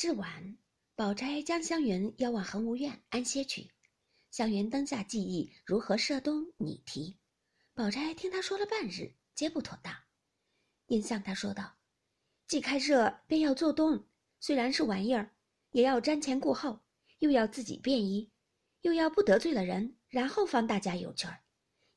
[0.00, 0.56] 至晚，
[0.94, 3.70] 宝钗将香云邀往恒芜院安歇去。
[4.30, 7.18] 香云灯下记忆如何设冬拟题，
[7.74, 9.94] 宝钗听他说了半日，皆不妥当，
[10.86, 11.76] 因向他说道
[12.48, 14.06] ：“既开设便要做冬，
[14.40, 15.34] 虽然是玩意儿，
[15.72, 16.80] 也要瞻前顾后，
[17.18, 18.30] 又要自己便衣，
[18.80, 21.42] 又要不得罪了人，然后方大家有趣儿。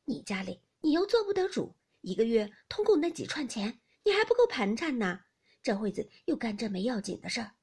[0.04, 5.22] 你家里你又做不得主，一个月通共那几串钱，你还不够盘缠呢。
[5.62, 7.54] 这会子又干这没要紧的事儿。”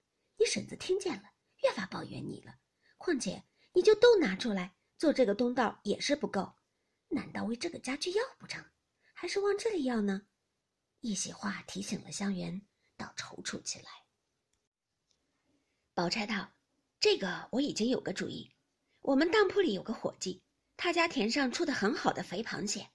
[0.41, 2.57] 你婶子听见了，越发抱怨你了。
[2.97, 3.45] 况且
[3.75, 6.55] 你就都拿出来做这个东道也是不够，
[7.09, 8.65] 难道为这个家去要不成？
[9.13, 10.23] 还是往这里要呢？
[11.01, 12.63] 一席话提醒了香园，
[12.97, 13.91] 倒踌躇起来。
[15.93, 16.51] 宝钗道
[16.99, 18.51] ：“这个我已经有个主意。
[19.03, 20.43] 我们当铺里有个伙计，
[20.79, 22.89] 他家田上出的很好的肥螃蟹，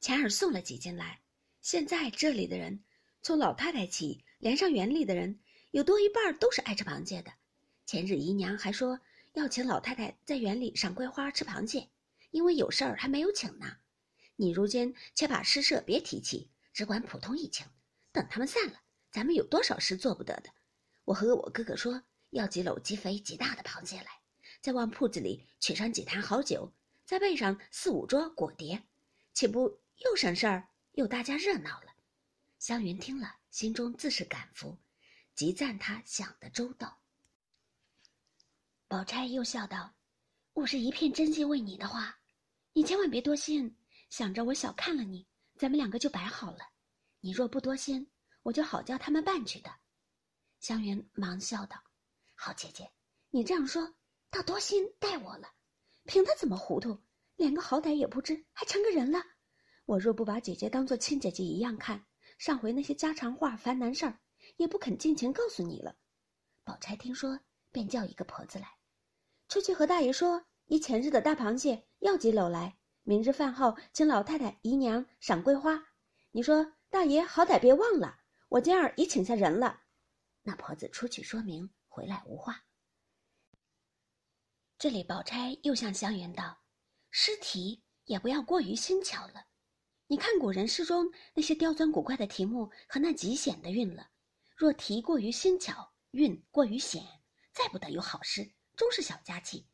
[0.00, 1.22] 前儿送了几斤来。
[1.62, 2.84] 现在这里的人，
[3.22, 5.40] 从老太太起，连上园里的人。”
[5.70, 7.32] 有多一半都是爱吃螃蟹的。
[7.86, 9.00] 前日姨娘还说
[9.34, 11.88] 要请老太太在园里赏桂花吃螃蟹，
[12.30, 13.76] 因为有事儿还没有请呢。
[14.34, 17.66] 你如今且把诗社别提起，只管普通一请。
[18.10, 18.80] 等他们散了，
[19.12, 20.50] 咱们有多少事做不得的？
[21.04, 24.06] 我和我哥哥说要几篓极肥极大的螃蟹来，
[24.60, 26.72] 再往铺子里取上几坛好酒，
[27.04, 28.82] 再备上四五桌果碟，
[29.32, 31.92] 岂不又省事儿又大家热闹了？
[32.58, 34.76] 湘云听了，心中自是感服。
[35.40, 37.00] 极赞他想的周到。
[38.86, 39.94] 宝钗又笑道
[40.52, 42.14] ：“我是一片真心为你的话，
[42.74, 43.74] 你千万别多心，
[44.10, 46.58] 想着我小看了你，咱们两个就摆好了。
[47.20, 48.06] 你若不多心，
[48.42, 49.74] 我就好叫他们办去的。”
[50.60, 51.82] 湘云忙笑道
[52.36, 52.92] ：“好姐姐，
[53.30, 53.94] 你这样说，
[54.28, 55.50] 倒多心待我了。
[56.04, 57.02] 凭他怎么糊涂，
[57.36, 59.18] 连个好歹也不知，还成个人了。
[59.86, 62.04] 我若不把姐姐当做亲姐姐一样看，
[62.36, 64.20] 上回那些家常话、烦难事儿。”
[64.60, 65.96] 也不肯尽情告诉你了。
[66.64, 67.40] 宝钗听说，
[67.72, 68.76] 便叫一个婆子来，
[69.48, 75.82] 出去和大爷说：一前日的大螃蟹要几篓来，明日饭后请老太太姨娘赏桂花。
[76.32, 78.20] 你说大爷好歹别忘了，
[78.50, 79.80] 我今儿已请下人了。
[80.42, 82.62] 那婆子出去说明，回来无话。
[84.76, 86.60] 这里宝钗又向湘云道
[87.10, 89.46] ：“诗题也不要过于新巧了。
[90.06, 94.06] 你看古人诗中那些刁钻古怪的题目和那极险的韵了。”
[94.60, 97.02] 若题过于新巧，韵过于险，
[97.50, 99.66] 再不得有好诗，终是小家气。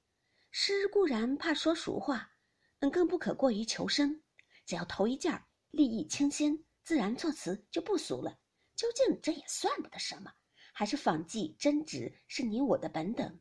[0.53, 2.31] 诗固然怕说俗话，
[2.79, 4.23] 嗯，更不可过于求生。
[4.65, 8.39] 只要头一件儿立意清新，自然措辞就不俗了。
[8.77, 10.33] 究竟这也算不得什么，
[10.73, 13.41] 还是仿迹真旨是你我的本等。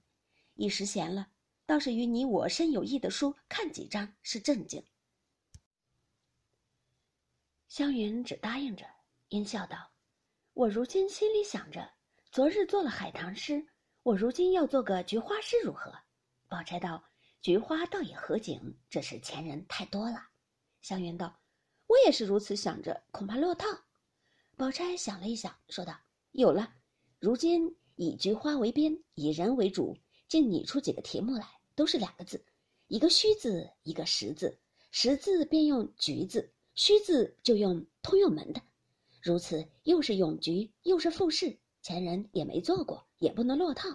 [0.56, 1.28] 一时闲了，
[1.68, 4.84] 倒是与你我深有益的书看几章是正经。
[7.68, 8.88] 湘云只答应着，
[9.28, 9.92] 阴笑道。
[10.56, 11.86] 我如今心里想着，
[12.32, 13.68] 昨日做了海棠诗，
[14.04, 15.94] 我如今要做个菊花诗，如何？
[16.48, 17.04] 宝钗道
[17.42, 20.30] ：“菊花倒也合景，只是前人太多了。”
[20.82, 21.38] 湘云道
[21.88, 23.68] ：“我也是如此想着，恐怕落套。”
[24.56, 25.94] 宝钗想了一想，说道
[26.32, 26.74] ：“有了，
[27.20, 29.98] 如今以菊花为边，以人为主，
[30.30, 31.46] 竟拟出几个题目来，
[31.76, 32.42] 都是两个字，
[32.88, 34.58] 一个虚字，一个实字。
[34.90, 38.62] 实字便用菊字，虚字就用通用门的。”
[39.26, 43.90] 如此又是咏菊又是赋诗，前人也没做过，也不能落套。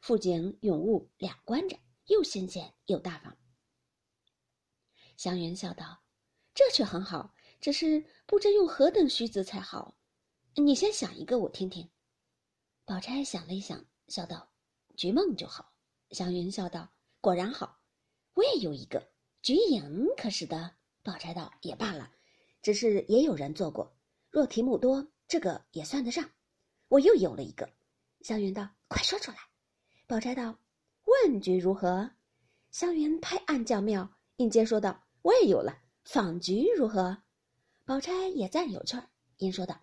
[0.00, 3.36] 富景咏物两关着，又新鲜又大方。
[5.18, 6.00] 湘云笑道
[6.56, 9.94] ：“这却很好，只是不知用何等虚词才好。
[10.54, 11.86] 你先想一个，我听听。”
[12.86, 14.50] 宝钗想了一想，笑道
[14.96, 15.74] ：“菊梦就好。”
[16.12, 16.88] 湘云笑道
[17.20, 17.78] ：“果然好，
[18.32, 19.06] 我也有一个
[19.42, 20.74] 菊影，可使得？”
[21.04, 22.10] 宝钗道：“也罢了，
[22.62, 23.94] 只是也有人做过。”
[24.30, 26.30] 若题目多，这个也算得上。
[26.88, 27.68] 我又有了一个。
[28.20, 29.38] 湘云道：“快说出来。”
[30.06, 30.56] 宝钗道
[31.04, 32.08] ：“问局如何？”
[32.70, 35.76] 湘云拍案叫妙，应接说道：“我也有了。
[36.04, 37.16] 访局如何？”
[37.84, 39.08] 宝钗也赞有趣儿，
[39.38, 39.80] 应说道：“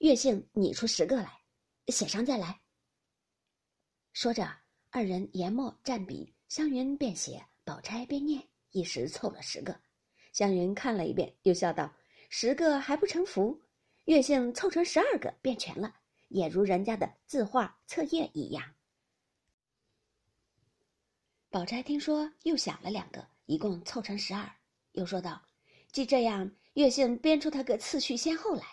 [0.00, 1.30] 月姓拟出十个来，
[1.88, 2.58] 写上再来。”
[4.14, 4.50] 说着，
[4.90, 9.78] 二人研墨蘸笔，湘云便写，宝钗便念，一时凑了十个。
[10.32, 11.92] 湘云看了一遍，又笑道
[12.30, 13.60] ：“十个还不成符。”
[14.06, 15.94] 月姓凑成十二个便全了，
[16.28, 18.74] 也如人家的字画册页一样。
[21.50, 24.50] 宝钗听说，又想了两个，一共凑成十二，
[24.92, 25.40] 又说道
[25.92, 28.64] ：“既这样，月姓编出他个次序先后来。”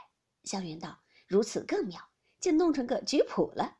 [0.45, 2.01] 湘云道：“如此更妙，
[2.39, 3.77] 竟弄成个局谱了。”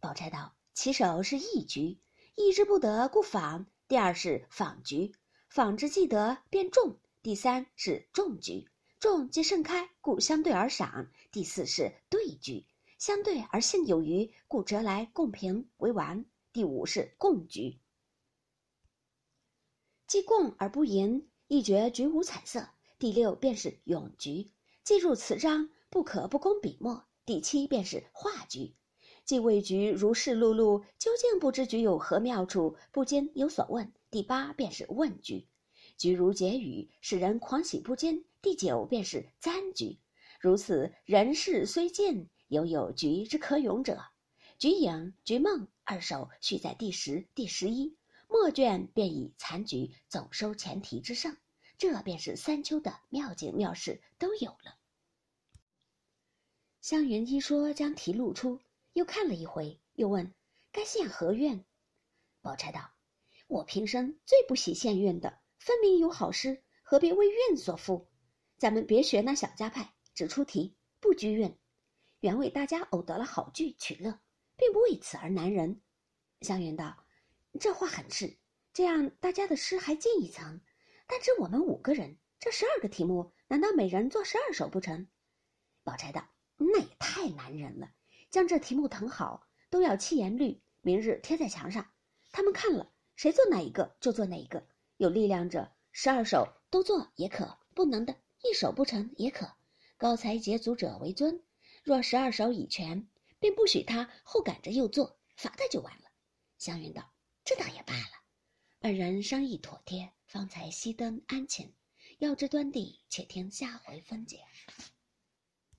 [0.00, 2.00] 宝钗道：“起手是一局，
[2.34, 5.14] 一之不得，故仿；第二是仿局，
[5.48, 8.68] 仿之既得，便中；第三是中局。
[9.00, 11.10] 众皆盛开，故相对而赏。
[11.32, 12.66] 第四是对句，
[12.98, 16.26] 相对而现有余，故折来共平为完。
[16.52, 17.80] 第五是共局，
[20.06, 22.68] 既共而不盈，一绝局无彩色。
[22.98, 24.52] 第六便是咏局，
[24.84, 27.06] 记入此章，不可不工笔墨。
[27.24, 28.76] 第七便是画局，
[29.24, 33.94] 既未局如是碌碌，究竟不知局有何妙处，不禁有所问。
[34.10, 35.48] 第八便是问局，
[36.00, 38.24] 菊如解语，使人狂喜不坚。
[38.40, 39.98] 第九便是簪菊，
[40.40, 44.02] 如此人事虽尽，犹有菊之可咏者。
[44.58, 47.98] 菊影、菊梦二首续在第十、第十一
[48.28, 51.36] 末卷，便以残局总收前提之上。
[51.76, 54.78] 这便是三秋的妙景妙事都有了。
[56.80, 58.58] 湘云一说，将题露出，
[58.94, 60.32] 又看了一回，又问
[60.72, 61.62] ：“该献何愿？”
[62.40, 62.90] 宝钗道
[63.48, 68.06] ：“我平生最不喜献愿的，分明有好诗，何必为愿所缚？
[68.56, 71.56] 咱们别学那小家派，只出题不拘韵，
[72.20, 74.18] 原为大家偶得了好句取乐。”
[74.56, 75.80] 并不为此而难人，
[76.42, 77.06] 湘云道
[77.58, 78.36] ：“这话很是，
[78.74, 80.60] 这样大家的诗还进一层。
[81.06, 85.08] 但只我们五个人，这十二个题目，难道每人做十二首不成？”
[85.82, 86.28] 宝钗道
[86.58, 87.90] ：“那也太难人了。
[88.28, 91.90] 将这题目誊好，都要七言律，明日贴在墙上，
[92.30, 94.68] 他们看了，谁做哪一个就做哪一个。
[95.00, 98.14] 有力量者，十二首都做也可；不能的，
[98.44, 99.50] 一首不成也可。
[99.96, 101.42] 高才捷足者为尊。
[101.82, 103.08] 若十二首已全。”
[103.40, 106.10] 便不许他后赶着又做，罚他就完了。
[106.58, 107.10] 湘云道
[107.42, 108.20] ：“这倒也罢了。”
[108.82, 111.72] 二人商议妥帖，方才熄灯安寝。
[112.18, 114.44] 要知端地，且听下回分解。